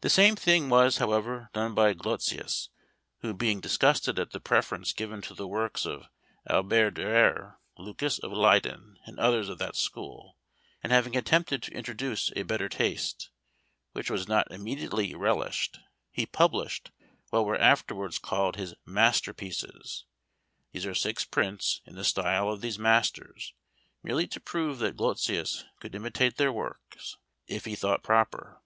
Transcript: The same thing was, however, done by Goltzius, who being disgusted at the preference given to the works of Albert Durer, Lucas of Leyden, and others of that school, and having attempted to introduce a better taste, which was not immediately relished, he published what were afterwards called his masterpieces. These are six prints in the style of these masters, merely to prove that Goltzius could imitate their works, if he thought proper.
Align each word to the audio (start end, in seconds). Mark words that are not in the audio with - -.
The 0.00 0.10
same 0.10 0.34
thing 0.34 0.68
was, 0.68 0.96
however, 0.96 1.48
done 1.52 1.72
by 1.72 1.94
Goltzius, 1.94 2.70
who 3.18 3.32
being 3.32 3.60
disgusted 3.60 4.18
at 4.18 4.32
the 4.32 4.40
preference 4.40 4.92
given 4.92 5.22
to 5.22 5.32
the 5.32 5.46
works 5.46 5.86
of 5.86 6.08
Albert 6.50 6.94
Durer, 6.94 7.60
Lucas 7.76 8.18
of 8.18 8.32
Leyden, 8.32 8.98
and 9.06 9.16
others 9.20 9.48
of 9.48 9.58
that 9.58 9.76
school, 9.76 10.36
and 10.82 10.90
having 10.90 11.16
attempted 11.16 11.62
to 11.62 11.70
introduce 11.70 12.32
a 12.34 12.42
better 12.42 12.68
taste, 12.68 13.30
which 13.92 14.10
was 14.10 14.26
not 14.26 14.50
immediately 14.50 15.14
relished, 15.14 15.78
he 16.10 16.26
published 16.26 16.90
what 17.30 17.44
were 17.46 17.60
afterwards 17.60 18.18
called 18.18 18.56
his 18.56 18.74
masterpieces. 18.84 20.04
These 20.72 20.84
are 20.84 20.96
six 20.96 21.24
prints 21.24 21.80
in 21.86 21.94
the 21.94 22.02
style 22.02 22.50
of 22.50 22.60
these 22.60 22.76
masters, 22.76 23.54
merely 24.02 24.26
to 24.26 24.40
prove 24.40 24.80
that 24.80 24.96
Goltzius 24.96 25.62
could 25.78 25.94
imitate 25.94 26.38
their 26.38 26.52
works, 26.52 27.18
if 27.46 27.66
he 27.66 27.76
thought 27.76 28.02
proper. 28.02 28.60